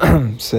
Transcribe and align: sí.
sí. 0.38 0.58